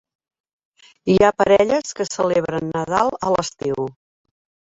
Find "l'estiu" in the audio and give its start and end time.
3.37-3.87